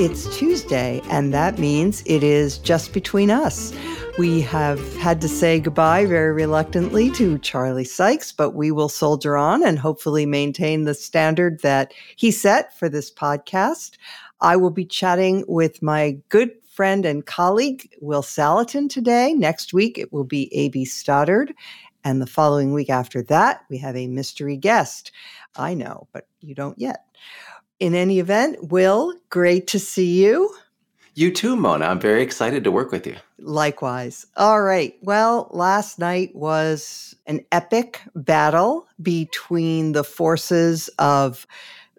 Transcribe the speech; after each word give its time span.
it's 0.00 0.34
Tuesday, 0.34 1.02
and 1.10 1.34
that 1.34 1.58
means 1.58 2.02
it 2.06 2.22
is 2.22 2.56
just 2.56 2.94
between 2.94 3.30
us. 3.30 3.74
We 4.16 4.40
have 4.40 4.96
had 4.96 5.20
to 5.20 5.28
say 5.28 5.60
goodbye 5.60 6.06
very 6.06 6.32
reluctantly 6.32 7.10
to 7.10 7.36
Charlie 7.40 7.84
Sykes, 7.84 8.32
but 8.32 8.52
we 8.52 8.70
will 8.70 8.88
soldier 8.88 9.36
on 9.36 9.62
and 9.62 9.78
hopefully 9.78 10.24
maintain 10.24 10.84
the 10.84 10.94
standard 10.94 11.60
that 11.60 11.92
he 12.16 12.30
set 12.30 12.78
for 12.78 12.88
this 12.88 13.12
podcast. 13.12 13.98
I 14.40 14.56
will 14.56 14.70
be 14.70 14.86
chatting 14.86 15.44
with 15.46 15.82
my 15.82 16.16
good 16.30 16.52
friend 16.66 17.04
and 17.04 17.26
colleague, 17.26 17.94
Will 18.00 18.22
Saletan, 18.22 18.88
today. 18.88 19.34
Next 19.34 19.74
week, 19.74 19.98
it 19.98 20.14
will 20.14 20.24
be 20.24 20.48
A.B. 20.54 20.86
Stoddard. 20.86 21.52
And 22.04 22.22
the 22.22 22.26
following 22.26 22.72
week 22.72 22.88
after 22.88 23.22
that, 23.24 23.66
we 23.68 23.76
have 23.76 23.96
a 23.96 24.06
mystery 24.06 24.56
guest. 24.56 25.12
I 25.56 25.74
know, 25.74 26.08
but 26.14 26.26
you 26.40 26.54
don't 26.54 26.78
yet. 26.78 27.04
In 27.80 27.94
any 27.94 28.20
event, 28.20 28.70
Will, 28.70 29.14
great 29.30 29.66
to 29.68 29.78
see 29.78 30.22
you. 30.22 30.54
You 31.14 31.32
too, 31.32 31.56
Mona. 31.56 31.86
I'm 31.86 31.98
very 31.98 32.22
excited 32.22 32.62
to 32.64 32.70
work 32.70 32.92
with 32.92 33.06
you. 33.06 33.16
Likewise. 33.38 34.26
All 34.36 34.62
right. 34.62 34.94
Well, 35.00 35.48
last 35.50 35.98
night 35.98 36.34
was 36.36 37.16
an 37.26 37.40
epic 37.50 38.02
battle 38.14 38.86
between 39.02 39.92
the 39.92 40.04
forces 40.04 40.88
of 40.98 41.46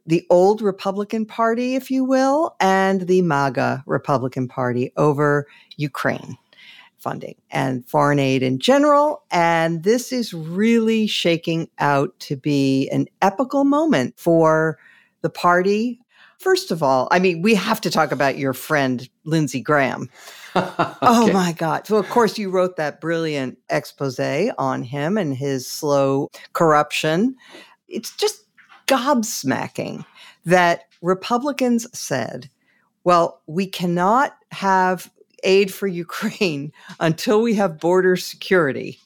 the 0.05 0.25
old 0.30 0.62
Republican 0.62 1.25
Party, 1.25 1.75
if 1.75 1.89
you 1.89 2.03
will, 2.03 2.55
and 2.59 3.02
the 3.02 3.22
MAGA 3.23 3.84
Republican 3.86 4.48
Party 4.48 4.91
over 4.98 5.48
Ukraine 5.77 6.38
funding 6.98 7.36
and 7.50 7.84
foreign 7.88 8.20
aid 8.20 8.44
in 8.44 8.59
general. 8.59 9.23
And 9.31 9.84
this 9.84 10.11
is 10.13 10.34
really 10.34 11.08
shaking 11.08 11.67
out 11.80 12.17
to 12.20 12.36
be 12.36 12.88
an 12.89 13.08
epical 13.22 13.64
moment 13.64 14.14
for 14.17 14.77
the 15.22 15.30
party. 15.30 16.00
First 16.39 16.72
of 16.72 16.81
all, 16.81 17.08
I 17.11 17.19
mean, 17.19 17.41
we 17.41 17.55
have 17.55 17.81
to 17.81 17.91
talk 17.91 18.11
about 18.11 18.38
your 18.38 18.53
friend, 18.53 19.08
Lindsey 19.23 19.61
Graham. 19.61 20.09
Oh 20.53 20.97
okay. 21.02 21.31
Oh 21.31 21.31
my 21.31 21.53
God. 21.53 21.88
So, 21.88 21.95
of 21.95 22.09
course, 22.09 22.38
you 22.38 22.50
wrote 22.50 22.75
that 22.75 23.00
brilliant 23.00 23.58
expose 23.69 24.19
on 24.58 24.83
him 24.83 25.17
and 25.17 25.33
his 25.33 25.66
slow 25.66 26.30
corruption. 26.52 27.38
It's 27.88 28.14
just 28.17 28.44
gobsmacking 28.86 30.05
that 30.45 30.83
Republicans 31.02 31.88
said, 31.97 32.49
well, 33.05 33.42
we 33.47 33.66
cannot 33.66 34.36
have 34.52 35.09
aid 35.44 35.73
for 35.73 35.88
Ukraine 35.88 36.72
until 36.99 37.42
we 37.42 37.55
have 37.55 37.80
border 37.80 38.17
security. 38.17 38.99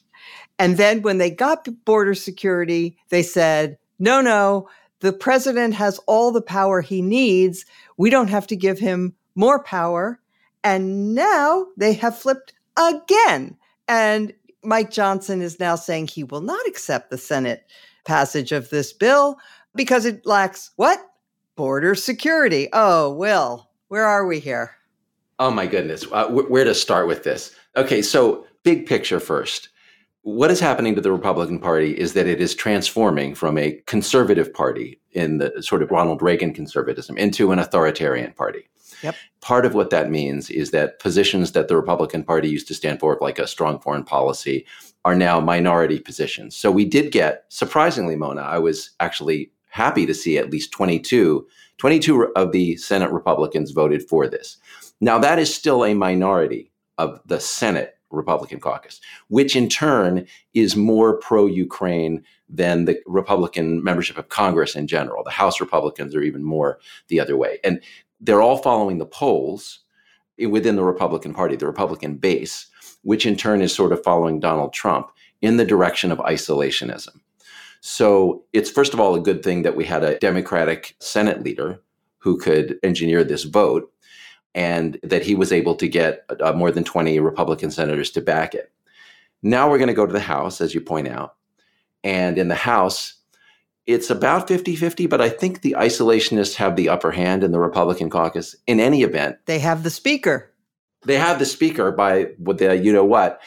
And 0.58 0.76
then 0.76 1.02
when 1.02 1.18
they 1.18 1.30
got 1.30 1.68
border 1.84 2.14
security, 2.14 2.96
they 3.10 3.22
said, 3.22 3.78
no, 3.98 4.20
no, 4.20 4.68
the 5.00 5.12
president 5.12 5.74
has 5.74 5.98
all 6.06 6.32
the 6.32 6.42
power 6.42 6.80
he 6.80 7.02
needs. 7.02 7.64
We 7.96 8.10
don't 8.10 8.30
have 8.30 8.46
to 8.48 8.56
give 8.56 8.78
him 8.78 9.14
more 9.34 9.62
power. 9.62 10.20
And 10.64 11.14
now 11.14 11.66
they 11.76 11.92
have 11.94 12.18
flipped 12.18 12.54
again. 12.78 13.56
And 13.88 14.32
Mike 14.62 14.90
Johnson 14.90 15.42
is 15.42 15.60
now 15.60 15.76
saying 15.76 16.08
he 16.08 16.24
will 16.24 16.40
not 16.40 16.66
accept 16.66 17.10
the 17.10 17.18
Senate 17.18 17.66
passage 18.04 18.52
of 18.52 18.70
this 18.70 18.92
bill 18.92 19.36
because 19.74 20.06
it 20.06 20.26
lacks 20.26 20.70
what? 20.76 20.98
Border 21.56 21.94
security. 21.94 22.68
Oh, 22.72 23.12
Will, 23.12 23.68
where 23.88 24.04
are 24.04 24.26
we 24.26 24.40
here? 24.40 24.72
Oh, 25.38 25.50
my 25.50 25.66
goodness. 25.66 26.04
Uh, 26.10 26.28
where 26.28 26.64
to 26.64 26.74
start 26.74 27.06
with 27.06 27.22
this? 27.22 27.54
Okay, 27.76 28.00
so 28.00 28.46
big 28.62 28.86
picture 28.86 29.20
first 29.20 29.68
what 30.26 30.50
is 30.50 30.58
happening 30.58 30.96
to 30.96 31.00
the 31.00 31.12
Republican 31.12 31.60
Party 31.60 31.96
is 31.96 32.14
that 32.14 32.26
it 32.26 32.40
is 32.40 32.52
transforming 32.52 33.32
from 33.32 33.56
a 33.56 33.80
conservative 33.86 34.52
party 34.52 35.00
in 35.12 35.38
the 35.38 35.62
sort 35.62 35.84
of 35.84 35.90
Ronald 35.92 36.20
Reagan 36.20 36.52
conservatism 36.52 37.16
into 37.16 37.52
an 37.52 37.60
authoritarian 37.60 38.32
party. 38.32 38.68
Yep. 39.04 39.14
Part 39.40 39.64
of 39.64 39.74
what 39.74 39.90
that 39.90 40.10
means 40.10 40.50
is 40.50 40.72
that 40.72 40.98
positions 40.98 41.52
that 41.52 41.68
the 41.68 41.76
Republican 41.76 42.24
Party 42.24 42.48
used 42.48 42.66
to 42.66 42.74
stand 42.74 42.98
for, 42.98 43.16
like 43.20 43.38
a 43.38 43.46
strong 43.46 43.78
foreign 43.78 44.02
policy, 44.02 44.66
are 45.04 45.14
now 45.14 45.38
minority 45.38 46.00
positions. 46.00 46.56
So 46.56 46.72
we 46.72 46.84
did 46.84 47.12
get, 47.12 47.44
surprisingly, 47.48 48.16
Mona, 48.16 48.40
I 48.40 48.58
was 48.58 48.90
actually 48.98 49.52
happy 49.68 50.06
to 50.06 50.14
see 50.14 50.38
at 50.38 50.50
least 50.50 50.72
22, 50.72 51.46
22 51.78 52.32
of 52.34 52.50
the 52.50 52.76
Senate 52.78 53.12
Republicans 53.12 53.70
voted 53.70 54.08
for 54.08 54.26
this. 54.26 54.56
Now, 55.00 55.20
that 55.20 55.38
is 55.38 55.54
still 55.54 55.84
a 55.84 55.94
minority 55.94 56.72
of 56.98 57.20
the 57.26 57.38
Senate 57.38 57.95
Republican 58.10 58.60
caucus, 58.60 59.00
which 59.28 59.56
in 59.56 59.68
turn 59.68 60.26
is 60.54 60.76
more 60.76 61.16
pro 61.18 61.46
Ukraine 61.46 62.24
than 62.48 62.84
the 62.84 63.00
Republican 63.06 63.82
membership 63.82 64.18
of 64.18 64.28
Congress 64.28 64.76
in 64.76 64.86
general. 64.86 65.24
The 65.24 65.30
House 65.30 65.60
Republicans 65.60 66.14
are 66.14 66.22
even 66.22 66.44
more 66.44 66.78
the 67.08 67.20
other 67.20 67.36
way. 67.36 67.58
And 67.64 67.80
they're 68.20 68.42
all 68.42 68.58
following 68.58 68.98
the 68.98 69.06
polls 69.06 69.80
within 70.38 70.76
the 70.76 70.84
Republican 70.84 71.34
Party, 71.34 71.56
the 71.56 71.66
Republican 71.66 72.16
base, 72.16 72.66
which 73.02 73.26
in 73.26 73.36
turn 73.36 73.62
is 73.62 73.74
sort 73.74 73.92
of 73.92 74.02
following 74.02 74.40
Donald 74.40 74.72
Trump 74.72 75.10
in 75.42 75.56
the 75.56 75.64
direction 75.64 76.12
of 76.12 76.18
isolationism. 76.18 77.20
So 77.80 78.44
it's 78.52 78.70
first 78.70 78.94
of 78.94 79.00
all 79.00 79.14
a 79.14 79.20
good 79.20 79.42
thing 79.42 79.62
that 79.62 79.76
we 79.76 79.84
had 79.84 80.02
a 80.02 80.18
Democratic 80.18 80.96
Senate 80.98 81.42
leader 81.42 81.80
who 82.18 82.38
could 82.38 82.78
engineer 82.82 83.22
this 83.22 83.44
vote 83.44 83.92
and 84.56 84.98
that 85.02 85.22
he 85.22 85.34
was 85.34 85.52
able 85.52 85.74
to 85.76 85.86
get 85.86 86.24
uh, 86.40 86.52
more 86.54 86.72
than 86.72 86.82
20 86.82 87.20
Republican 87.20 87.70
senators 87.70 88.10
to 88.10 88.22
back 88.22 88.54
it. 88.54 88.72
Now 89.42 89.70
we're 89.70 89.78
going 89.78 89.88
to 89.88 89.94
go 89.94 90.06
to 90.06 90.12
the 90.12 90.18
House, 90.18 90.62
as 90.62 90.74
you 90.74 90.80
point 90.80 91.06
out. 91.06 91.36
And 92.02 92.38
in 92.38 92.48
the 92.48 92.54
House, 92.54 93.14
it's 93.84 94.08
about 94.08 94.48
50 94.48 94.74
50, 94.74 95.06
but 95.06 95.20
I 95.20 95.28
think 95.28 95.60
the 95.60 95.76
isolationists 95.78 96.54
have 96.54 96.74
the 96.74 96.88
upper 96.88 97.12
hand 97.12 97.44
in 97.44 97.52
the 97.52 97.60
Republican 97.60 98.08
caucus. 98.08 98.56
In 98.66 98.80
any 98.80 99.02
event, 99.02 99.36
they 99.44 99.58
have 99.58 99.82
the 99.82 99.90
speaker. 99.90 100.50
They 101.04 101.18
have 101.18 101.38
the 101.38 101.44
speaker 101.44 101.92
by 101.92 102.30
with 102.38 102.58
the 102.58 102.76
you 102.76 102.92
know 102.92 103.04
what. 103.04 103.40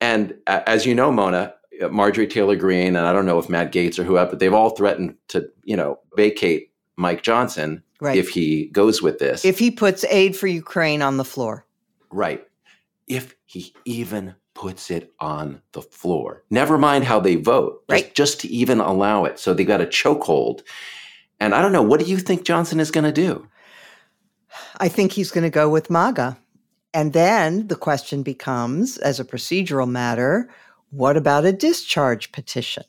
And 0.00 0.34
uh, 0.46 0.62
as 0.66 0.86
you 0.86 0.94
know, 0.94 1.12
Mona, 1.12 1.54
uh, 1.80 1.88
Marjorie 1.88 2.26
Taylor 2.26 2.56
Greene, 2.56 2.96
and 2.96 3.06
I 3.06 3.12
don't 3.12 3.26
know 3.26 3.38
if 3.38 3.48
Matt 3.48 3.72
Gaetz 3.72 3.98
or 3.98 4.04
whoever, 4.04 4.30
but 4.30 4.38
they've 4.38 4.54
all 4.54 4.70
threatened 4.70 5.14
to, 5.28 5.48
you 5.64 5.76
know, 5.76 6.00
vacate 6.16 6.67
Mike 6.98 7.22
Johnson 7.22 7.82
right. 8.00 8.18
if 8.18 8.28
he 8.28 8.66
goes 8.66 9.00
with 9.00 9.18
this. 9.18 9.44
If 9.44 9.58
he 9.58 9.70
puts 9.70 10.04
aid 10.04 10.36
for 10.36 10.48
Ukraine 10.48 11.00
on 11.00 11.16
the 11.16 11.24
floor. 11.24 11.64
Right. 12.10 12.44
If 13.06 13.36
he 13.46 13.72
even 13.84 14.34
puts 14.54 14.90
it 14.90 15.14
on 15.20 15.62
the 15.72 15.80
floor. 15.80 16.42
Never 16.50 16.76
mind 16.76 17.04
how 17.04 17.20
they 17.20 17.36
vote. 17.36 17.84
Right. 17.88 18.12
Just, 18.14 18.16
just 18.16 18.40
to 18.40 18.48
even 18.48 18.80
allow 18.80 19.24
it. 19.24 19.38
So 19.38 19.54
they 19.54 19.64
got 19.64 19.80
a 19.80 19.86
chokehold. 19.86 20.62
And 21.38 21.54
I 21.54 21.62
don't 21.62 21.72
know, 21.72 21.82
what 21.82 22.00
do 22.00 22.06
you 22.06 22.18
think 22.18 22.44
Johnson 22.44 22.80
is 22.80 22.90
going 22.90 23.04
to 23.04 23.12
do? 23.12 23.46
I 24.78 24.88
think 24.88 25.12
he's 25.12 25.30
going 25.30 25.44
to 25.44 25.50
go 25.50 25.68
with 25.68 25.90
MAGA. 25.90 26.36
And 26.92 27.12
then 27.12 27.68
the 27.68 27.76
question 27.76 28.24
becomes, 28.24 28.98
as 28.98 29.20
a 29.20 29.24
procedural 29.24 29.88
matter, 29.88 30.50
what 30.90 31.16
about 31.16 31.44
a 31.44 31.52
discharge 31.52 32.32
petition? 32.32 32.84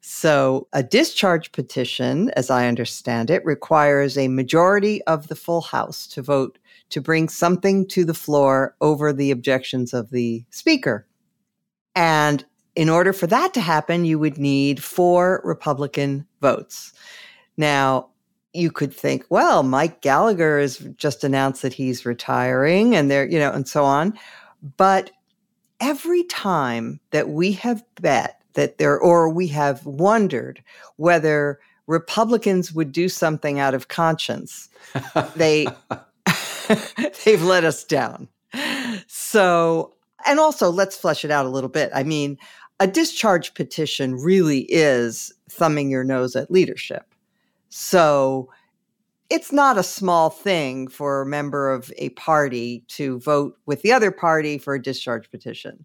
So, 0.00 0.68
a 0.72 0.82
discharge 0.82 1.52
petition, 1.52 2.30
as 2.30 2.50
I 2.50 2.68
understand 2.68 3.30
it, 3.30 3.44
requires 3.44 4.16
a 4.16 4.28
majority 4.28 5.02
of 5.04 5.28
the 5.28 5.34
full 5.34 5.60
House 5.60 6.06
to 6.08 6.22
vote 6.22 6.58
to 6.90 7.00
bring 7.00 7.28
something 7.28 7.86
to 7.88 8.04
the 8.04 8.14
floor 8.14 8.74
over 8.80 9.12
the 9.12 9.30
objections 9.30 9.92
of 9.92 10.10
the 10.10 10.44
Speaker. 10.50 11.06
And 11.94 12.44
in 12.76 12.88
order 12.88 13.12
for 13.12 13.26
that 13.26 13.52
to 13.54 13.60
happen, 13.60 14.04
you 14.04 14.18
would 14.18 14.38
need 14.38 14.82
four 14.82 15.40
Republican 15.44 16.26
votes. 16.40 16.92
Now, 17.56 18.10
you 18.52 18.70
could 18.70 18.94
think, 18.94 19.24
well, 19.30 19.62
Mike 19.62 20.00
Gallagher 20.00 20.60
has 20.60 20.78
just 20.96 21.24
announced 21.24 21.62
that 21.62 21.74
he's 21.74 22.06
retiring 22.06 22.94
and 22.94 23.10
there, 23.10 23.26
you 23.26 23.38
know, 23.38 23.50
and 23.50 23.68
so 23.68 23.84
on. 23.84 24.18
But 24.76 25.10
every 25.80 26.22
time 26.24 27.00
that 27.10 27.28
we 27.28 27.52
have 27.52 27.84
bet 28.00 28.37
that 28.58 28.78
there, 28.78 28.98
or 28.98 29.28
we 29.28 29.46
have 29.46 29.86
wondered 29.86 30.60
whether 30.96 31.60
Republicans 31.86 32.72
would 32.72 32.90
do 32.90 33.08
something 33.08 33.60
out 33.60 33.72
of 33.72 33.86
conscience. 33.86 34.68
they, 35.36 35.68
they've 37.24 37.42
let 37.44 37.62
us 37.62 37.84
down. 37.84 38.26
So, 39.06 39.94
and 40.26 40.40
also 40.40 40.70
let's 40.70 40.96
flesh 40.96 41.24
it 41.24 41.30
out 41.30 41.46
a 41.46 41.50
little 41.50 41.70
bit. 41.70 41.92
I 41.94 42.02
mean, 42.02 42.36
a 42.80 42.88
discharge 42.88 43.54
petition 43.54 44.16
really 44.16 44.62
is 44.62 45.32
thumbing 45.48 45.88
your 45.88 46.02
nose 46.02 46.34
at 46.34 46.50
leadership. 46.50 47.14
So, 47.68 48.50
it's 49.30 49.52
not 49.52 49.78
a 49.78 49.84
small 49.84 50.30
thing 50.30 50.88
for 50.88 51.20
a 51.20 51.26
member 51.26 51.70
of 51.70 51.92
a 51.96 52.08
party 52.10 52.82
to 52.88 53.20
vote 53.20 53.56
with 53.66 53.82
the 53.82 53.92
other 53.92 54.10
party 54.10 54.58
for 54.58 54.74
a 54.74 54.82
discharge 54.82 55.30
petition 55.30 55.84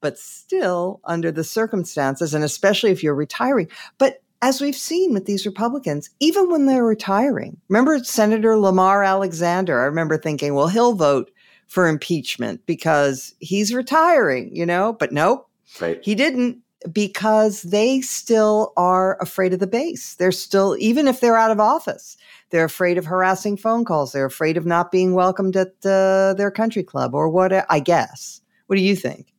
but 0.00 0.18
still 0.18 1.00
under 1.04 1.30
the 1.30 1.44
circumstances, 1.44 2.34
and 2.34 2.44
especially 2.44 2.90
if 2.90 3.02
you're 3.02 3.14
retiring. 3.14 3.68
But 3.98 4.22
as 4.42 4.60
we've 4.60 4.76
seen 4.76 5.12
with 5.12 5.26
these 5.26 5.44
Republicans, 5.44 6.08
even 6.18 6.50
when 6.50 6.66
they're 6.66 6.84
retiring, 6.84 7.58
remember 7.68 8.02
Senator 8.02 8.56
Lamar 8.56 9.02
Alexander? 9.02 9.80
I 9.80 9.84
remember 9.84 10.16
thinking, 10.16 10.54
well, 10.54 10.68
he'll 10.68 10.94
vote 10.94 11.30
for 11.66 11.86
impeachment 11.86 12.64
because 12.66 13.34
he's 13.40 13.74
retiring, 13.74 14.54
you 14.56 14.64
know, 14.66 14.94
but 14.94 15.12
nope, 15.12 15.48
right. 15.80 16.00
he 16.02 16.14
didn't 16.14 16.58
because 16.90 17.60
they 17.62 18.00
still 18.00 18.72
are 18.78 19.18
afraid 19.20 19.52
of 19.52 19.60
the 19.60 19.66
base. 19.66 20.14
They're 20.14 20.32
still, 20.32 20.74
even 20.80 21.06
if 21.06 21.20
they're 21.20 21.36
out 21.36 21.50
of 21.50 21.60
office, 21.60 22.16
They're 22.50 22.64
afraid 22.64 22.98
of 22.98 23.06
harassing 23.06 23.56
phone 23.56 23.84
calls. 23.84 24.12
They're 24.12 24.24
afraid 24.24 24.56
of 24.56 24.66
not 24.66 24.90
being 24.90 25.14
welcomed 25.14 25.56
at 25.56 25.74
uh, 25.84 26.34
their 26.34 26.50
country 26.50 26.82
club 26.82 27.14
or 27.14 27.28
what, 27.28 27.52
I 27.70 27.80
guess. 27.80 28.40
What 28.66 28.76
do 28.76 28.82
you 28.82 28.96
think? 28.96 29.32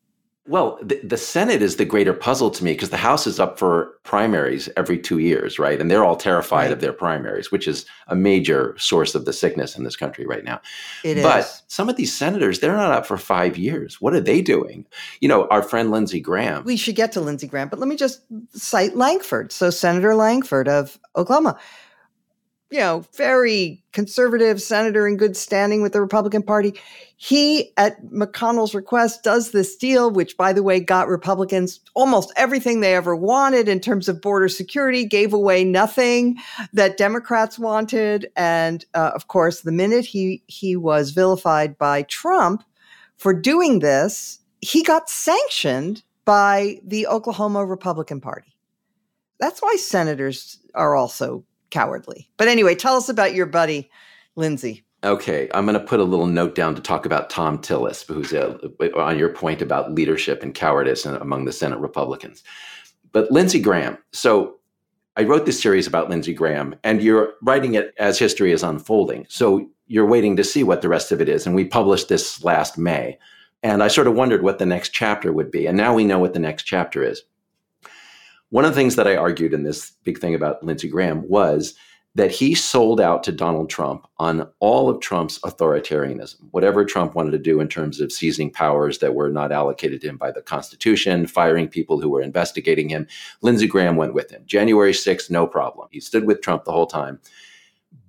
Well, 0.47 0.79
the, 0.81 0.99
the, 1.03 1.17
Senate 1.17 1.61
is 1.61 1.75
the 1.75 1.85
greater 1.85 2.13
puzzle 2.13 2.49
to 2.49 2.63
me 2.63 2.73
because 2.73 2.89
the 2.89 2.97
House 2.97 3.27
is 3.27 3.39
up 3.39 3.59
for 3.59 3.99
primaries 4.01 4.69
every 4.75 4.97
two 4.97 5.19
years, 5.19 5.59
right? 5.59 5.79
And 5.79 5.89
they're 5.89 6.03
all 6.03 6.15
terrified 6.15 6.63
right. 6.63 6.71
of 6.71 6.81
their 6.81 6.93
primaries, 6.93 7.51
which 7.51 7.67
is 7.67 7.85
a 8.07 8.15
major 8.15 8.75
source 8.79 9.13
of 9.13 9.25
the 9.25 9.33
sickness 9.33 9.77
in 9.77 9.83
this 9.83 9.95
country 9.95 10.25
right 10.25 10.43
now. 10.43 10.59
It 11.03 11.21
but 11.21 11.41
is. 11.41 11.63
some 11.67 11.89
of 11.89 11.95
these 11.95 12.11
senators, 12.11 12.59
they're 12.59 12.75
not 12.75 12.91
up 12.91 13.05
for 13.05 13.17
five 13.17 13.55
years. 13.55 14.01
What 14.01 14.15
are 14.15 14.19
they 14.19 14.41
doing? 14.41 14.87
You 15.19 15.27
know, 15.27 15.47
our 15.49 15.61
friend 15.61 15.91
Lindsey 15.91 16.19
Graham. 16.19 16.63
We 16.63 16.75
should 16.75 16.95
get 16.95 17.11
to 17.11 17.21
Lindsey 17.21 17.45
Graham, 17.45 17.69
but 17.69 17.77
let 17.77 17.87
me 17.87 17.95
just 17.95 18.23
cite 18.51 18.95
Lankford. 18.95 19.51
So, 19.51 19.69
Senator 19.69 20.15
Lankford 20.15 20.67
of 20.67 20.99
Oklahoma 21.15 21.59
you 22.71 22.79
know, 22.79 23.05
very 23.15 23.83
conservative 23.91 24.61
senator 24.61 25.05
in 25.05 25.17
good 25.17 25.35
standing 25.35 25.81
with 25.81 25.91
the 25.91 25.99
Republican 25.99 26.41
Party. 26.41 26.73
He, 27.17 27.73
at 27.75 28.01
McConnell's 28.05 28.73
request, 28.73 29.23
does 29.23 29.51
this 29.51 29.75
deal, 29.75 30.09
which, 30.09 30.37
by 30.37 30.53
the 30.53 30.63
way, 30.63 30.79
got 30.79 31.09
Republicans 31.09 31.81
almost 31.95 32.31
everything 32.37 32.79
they 32.79 32.95
ever 32.95 33.13
wanted 33.13 33.67
in 33.67 33.81
terms 33.81 34.07
of 34.07 34.21
border 34.21 34.47
security, 34.47 35.03
gave 35.03 35.33
away 35.33 35.65
nothing 35.65 36.37
that 36.71 36.97
Democrats 36.97 37.59
wanted. 37.59 38.31
And 38.37 38.85
uh, 38.93 39.11
of 39.13 39.27
course, 39.27 39.61
the 39.61 39.73
minute 39.73 40.05
he, 40.05 40.41
he 40.47 40.77
was 40.77 41.11
vilified 41.11 41.77
by 41.77 42.03
Trump 42.03 42.63
for 43.17 43.33
doing 43.33 43.79
this, 43.79 44.39
he 44.61 44.81
got 44.81 45.09
sanctioned 45.09 46.03
by 46.23 46.79
the 46.85 47.05
Oklahoma 47.05 47.65
Republican 47.65 48.21
Party. 48.21 48.55
That's 49.39 49.61
why 49.61 49.75
senators 49.75 50.59
are 50.73 50.95
also 50.95 51.43
cowardly. 51.71 52.29
But 52.37 52.47
anyway, 52.47 52.75
tell 52.75 52.95
us 52.95 53.09
about 53.09 53.33
your 53.33 53.45
buddy, 53.45 53.89
Lindsey. 54.35 54.83
Okay, 55.03 55.49
I'm 55.53 55.65
going 55.65 55.79
to 55.79 55.85
put 55.85 55.99
a 55.99 56.03
little 56.03 56.27
note 56.27 56.53
down 56.53 56.75
to 56.75 56.81
talk 56.81 57.07
about 57.07 57.31
Thom 57.31 57.57
Tillis, 57.57 58.05
who's 58.05 58.33
uh, 58.33 58.57
a, 58.79 58.99
on 58.99 59.17
your 59.17 59.29
point 59.29 59.61
about 59.61 59.93
leadership 59.93 60.43
and 60.43 60.53
cowardice 60.53 61.05
among 61.05 61.45
the 61.45 61.51
Senate 61.51 61.79
Republicans. 61.79 62.43
But 63.11 63.31
Lindsey 63.31 63.59
Graham. 63.59 63.97
So 64.11 64.59
I 65.17 65.23
wrote 65.23 65.47
this 65.47 65.61
series 65.61 65.87
about 65.87 66.09
Lindsey 66.09 66.33
Graham, 66.33 66.75
and 66.83 67.01
you're 67.01 67.33
writing 67.41 67.73
it 67.73 67.95
as 67.97 68.19
history 68.19 68.51
is 68.51 68.61
unfolding. 68.61 69.25
So 69.27 69.69
you're 69.87 70.05
waiting 70.05 70.35
to 70.37 70.43
see 70.43 70.63
what 70.63 70.81
the 70.81 70.89
rest 70.89 71.11
of 71.11 71.19
it 71.19 71.27
is. 71.27 71.45
And 71.45 71.55
we 71.55 71.65
published 71.65 72.07
this 72.07 72.43
last 72.43 72.77
May. 72.77 73.17
And 73.63 73.83
I 73.83 73.89
sort 73.89 74.07
of 74.07 74.13
wondered 74.13 74.41
what 74.41 74.57
the 74.57 74.65
next 74.65 74.89
chapter 74.89 75.33
would 75.33 75.51
be. 75.51 75.67
And 75.67 75.77
now 75.77 75.93
we 75.93 76.05
know 76.05 76.17
what 76.19 76.33
the 76.33 76.39
next 76.39 76.63
chapter 76.63 77.03
is. 77.03 77.23
One 78.51 78.65
of 78.65 78.71
the 78.71 78.79
things 78.79 78.95
that 78.97 79.07
I 79.07 79.15
argued 79.15 79.53
in 79.53 79.63
this 79.63 79.91
big 80.03 80.19
thing 80.19 80.35
about 80.35 80.63
Lindsey 80.63 80.87
Graham 80.87 81.27
was 81.27 81.73
that 82.15 82.31
he 82.31 82.53
sold 82.53 82.99
out 82.99 83.23
to 83.23 83.31
Donald 83.31 83.69
Trump 83.69 84.05
on 84.17 84.45
all 84.59 84.89
of 84.89 84.99
Trump's 84.99 85.39
authoritarianism, 85.39 86.35
whatever 86.51 86.83
Trump 86.83 87.15
wanted 87.15 87.31
to 87.31 87.37
do 87.37 87.61
in 87.61 87.69
terms 87.69 88.01
of 88.01 88.11
seizing 88.11 88.51
powers 88.51 88.99
that 88.99 89.15
were 89.15 89.29
not 89.29 89.53
allocated 89.53 90.01
to 90.01 90.09
him 90.09 90.17
by 90.17 90.31
the 90.31 90.41
Constitution, 90.41 91.25
firing 91.25 91.69
people 91.69 92.01
who 92.01 92.09
were 92.09 92.21
investigating 92.21 92.89
him. 92.89 93.07
Lindsey 93.41 93.67
Graham 93.67 93.95
went 93.95 94.13
with 94.13 94.29
him. 94.29 94.43
January 94.45 94.91
6th, 94.91 95.29
no 95.29 95.47
problem. 95.47 95.87
He 95.91 96.01
stood 96.01 96.25
with 96.25 96.41
Trump 96.41 96.65
the 96.65 96.73
whole 96.73 96.87
time. 96.87 97.19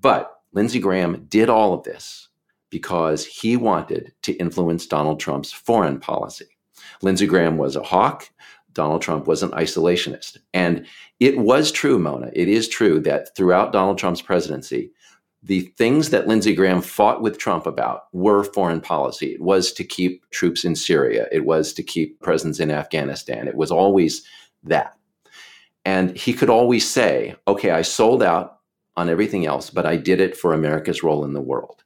But 0.00 0.41
Lindsey 0.53 0.81
Graham 0.81 1.25
did 1.29 1.49
all 1.49 1.73
of 1.73 1.85
this 1.85 2.29
because 2.71 3.25
he 3.25 3.56
wanted 3.56 4.12
to 4.23 4.33
influence 4.35 4.87
Donald 4.87 5.21
Trump's 5.21 5.53
foreign 5.53 6.00
policy. 6.00 6.47
Lindsey 7.03 7.27
Graham 7.27 7.56
was 7.56 7.77
a 7.77 7.83
hawk. 7.83 8.29
Donald 8.73 9.03
Trump 9.03 9.27
was 9.27 9.43
an 9.43 9.51
isolationist. 9.51 10.39
And 10.55 10.87
it 11.21 11.39
was 11.39 11.71
true, 11.71 11.99
Mona. 11.99 12.31
It 12.33 12.49
is 12.49 12.69
true 12.69 13.01
that 13.01 13.35
throughout 13.37 13.73
Donald 13.73 13.99
Trump's 13.99 14.23
presidency, 14.23 14.91
the 15.43 15.63
things 15.77 16.11
that 16.11 16.29
Lindsey 16.29 16.55
Graham 16.55 16.81
fought 16.81 17.21
with 17.21 17.39
Trump 17.39 17.67
about 17.67 18.05
were 18.13 18.45
foreign 18.45 18.81
policy. 18.81 19.33
It 19.33 19.41
was 19.41 19.73
to 19.73 19.85
keep 19.85 20.29
troops 20.31 20.65
in 20.65 20.77
Syria, 20.77 21.27
it 21.33 21.45
was 21.45 21.73
to 21.75 21.83
keep 21.83 22.21
presence 22.21 22.61
in 22.61 22.71
Afghanistan. 22.71 23.49
It 23.49 23.57
was 23.57 23.71
always 23.71 24.23
that. 24.63 24.97
And 25.85 26.17
he 26.17 26.33
could 26.33 26.51
always 26.51 26.89
say, 26.89 27.35
okay, 27.49 27.71
I 27.71 27.83
sold 27.83 28.23
out 28.23 28.61
on 28.97 29.09
everything 29.09 29.47
else, 29.47 29.69
but 29.69 29.85
I 29.85 29.97
did 29.97 30.21
it 30.21 30.37
for 30.37 30.53
America's 30.53 31.03
role 31.03 31.25
in 31.25 31.33
the 31.33 31.41
world. 31.41 31.83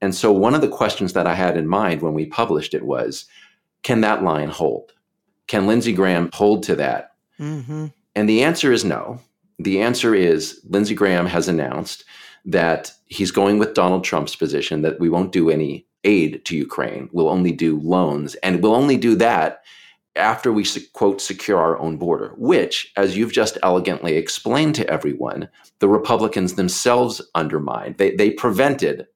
And 0.00 0.14
so 0.14 0.30
one 0.30 0.54
of 0.54 0.60
the 0.60 0.68
questions 0.68 1.14
that 1.14 1.26
I 1.26 1.34
had 1.34 1.56
in 1.56 1.66
mind 1.66 2.02
when 2.02 2.14
we 2.14 2.26
published 2.26 2.74
it 2.74 2.84
was 2.84 3.26
can 3.82 4.00
that 4.02 4.22
line 4.22 4.48
hold? 4.48 4.92
Can 5.48 5.66
Lindsey 5.66 5.92
Graham 5.92 6.30
hold 6.32 6.62
to 6.64 6.76
that? 6.76 7.12
Mm-hmm. 7.40 7.86
And 8.14 8.28
the 8.28 8.44
answer 8.44 8.72
is 8.72 8.84
no. 8.84 9.20
The 9.58 9.80
answer 9.80 10.14
is 10.14 10.60
Lindsey 10.68 10.94
Graham 10.94 11.26
has 11.26 11.48
announced 11.48 12.04
that 12.44 12.92
he's 13.06 13.30
going 13.30 13.58
with 13.58 13.74
Donald 13.74 14.04
Trump's 14.04 14.36
position 14.36 14.82
that 14.82 15.00
we 15.00 15.08
won't 15.08 15.32
do 15.32 15.50
any 15.50 15.86
aid 16.04 16.44
to 16.44 16.56
Ukraine. 16.56 17.08
We'll 17.12 17.28
only 17.28 17.52
do 17.52 17.80
loans. 17.80 18.34
And 18.36 18.62
we'll 18.62 18.74
only 18.74 18.96
do 18.96 19.14
that 19.16 19.62
after 20.16 20.52
we, 20.52 20.64
quote, 20.92 21.20
secure 21.20 21.58
our 21.58 21.78
own 21.78 21.96
border, 21.96 22.34
which, 22.36 22.92
as 22.96 23.16
you've 23.16 23.32
just 23.32 23.58
elegantly 23.62 24.16
explained 24.16 24.74
to 24.76 24.88
everyone, 24.88 25.48
the 25.78 25.88
Republicans 25.88 26.54
themselves 26.54 27.20
undermined. 27.34 27.98
They, 27.98 28.14
they 28.14 28.30
prevented 28.30 29.06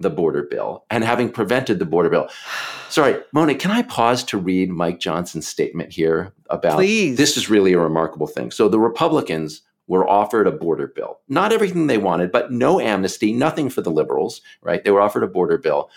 the 0.00 0.10
border 0.10 0.42
bill 0.42 0.84
and 0.90 1.04
having 1.04 1.30
prevented 1.30 1.78
the 1.78 1.84
border 1.84 2.10
bill. 2.10 2.28
Sorry, 2.88 3.20
Mona, 3.32 3.54
can 3.54 3.70
I 3.70 3.82
pause 3.82 4.24
to 4.24 4.38
read 4.38 4.70
Mike 4.70 4.98
Johnson's 4.98 5.46
statement 5.46 5.92
here 5.92 6.32
about 6.48 6.76
Please. 6.76 7.16
this 7.16 7.36
is 7.36 7.48
really 7.48 7.72
a 7.72 7.78
remarkable 7.78 8.26
thing. 8.26 8.50
So 8.50 8.68
the 8.68 8.80
Republicans 8.80 9.62
were 9.86 10.08
offered 10.08 10.46
a 10.46 10.52
border 10.52 10.86
bill. 10.86 11.20
Not 11.28 11.52
everything 11.52 11.86
they 11.86 11.98
wanted, 11.98 12.32
but 12.32 12.52
no 12.52 12.80
amnesty, 12.80 13.32
nothing 13.32 13.68
for 13.68 13.82
the 13.82 13.90
liberals, 13.90 14.40
right? 14.62 14.82
They 14.82 14.90
were 14.90 15.00
offered 15.00 15.24
a 15.24 15.28
border 15.28 15.58
bill. 15.58 15.90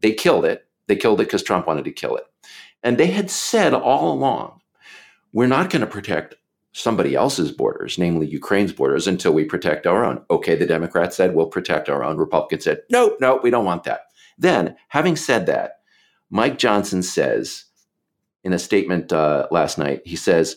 They 0.00 0.12
killed 0.12 0.44
it. 0.44 0.66
They 0.86 0.96
killed 0.96 1.20
it 1.20 1.24
because 1.24 1.42
Trump 1.42 1.66
wanted 1.66 1.84
to 1.84 1.92
kill 1.92 2.16
it. 2.16 2.24
And 2.82 2.98
they 2.98 3.06
had 3.06 3.30
said 3.30 3.74
all 3.74 4.12
along, 4.12 4.60
we're 5.32 5.46
not 5.46 5.70
going 5.70 5.80
to 5.80 5.86
protect 5.86 6.34
somebody 6.78 7.14
else's 7.14 7.50
borders, 7.50 7.98
namely 7.98 8.26
Ukraine's 8.26 8.72
borders, 8.72 9.08
until 9.08 9.32
we 9.32 9.44
protect 9.44 9.86
our 9.86 10.04
own. 10.04 10.22
Okay, 10.30 10.54
the 10.54 10.66
Democrats 10.66 11.16
said 11.16 11.34
we'll 11.34 11.46
protect 11.46 11.88
our 11.88 12.04
own. 12.04 12.16
Republicans 12.16 12.64
said, 12.64 12.82
nope, 12.88 13.16
nope, 13.20 13.42
we 13.42 13.50
don't 13.50 13.64
want 13.64 13.84
that. 13.84 14.02
Then, 14.38 14.76
having 14.88 15.16
said 15.16 15.46
that, 15.46 15.80
Mike 16.30 16.58
Johnson 16.58 17.02
says 17.02 17.64
in 18.44 18.52
a 18.52 18.58
statement 18.58 19.12
uh, 19.12 19.48
last 19.50 19.78
night, 19.78 20.02
he 20.04 20.14
says, 20.14 20.56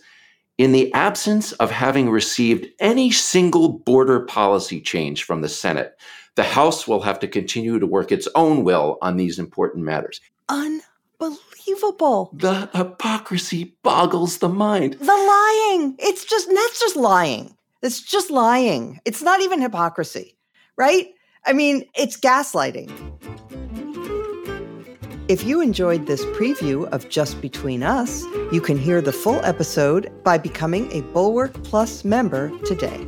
in 0.58 0.74
the 0.74 0.94
absence 0.94 1.54
of 1.54 1.72
having 1.72 2.12
received 2.12 2.68
any 2.80 3.10
single 3.10 3.80
border 3.80 4.20
policy 4.20 4.80
change 4.80 5.24
from 5.24 5.42
the 5.42 5.50
Senate, 5.50 6.00
the 6.36 6.44
House 6.44 6.88
will 6.88 7.02
have 7.02 7.18
to 7.20 7.28
continue 7.28 7.80
to 7.80 7.88
work 7.88 8.12
its 8.12 8.28
own 8.36 8.64
will 8.64 9.00
on 9.02 9.18
these 9.18 9.40
important 9.40 9.84
matters. 9.84 10.22
Unbelievable 10.50 10.91
unbelievable. 11.22 12.32
The 12.34 12.70
hypocrisy 12.74 13.76
boggles 13.84 14.40
the 14.40 14.50
mind. 14.50 14.94
The 14.94 15.06
lying. 15.06 15.96
It's 16.00 16.26
just, 16.26 16.50
that's 16.50 16.80
just 16.80 16.96
lying. 16.96 17.56
It's 17.82 18.02
just 18.02 18.30
lying. 18.32 19.00
It's 19.06 19.22
not 19.22 19.42
even 19.42 19.62
hypocrisy, 19.62 20.36
right? 20.78 21.08
I 21.46 21.54
mean, 21.54 21.86
it's 21.96 22.20
gaslighting. 22.20 22.92
If 25.28 25.44
you 25.46 25.62
enjoyed 25.62 26.08
this 26.08 26.26
preview 26.26 26.90
of 26.90 27.08
Just 27.08 27.40
Between 27.42 27.84
Us, 27.84 28.24
you 28.52 28.60
can 28.60 28.78
hear 28.78 29.02
the 29.02 29.14
full 29.14 29.40
episode 29.46 30.12
by 30.24 30.38
becoming 30.38 30.92
a 30.92 31.02
Bulwark 31.14 31.54
Plus 31.64 32.04
member 32.04 32.50
today. 32.66 33.08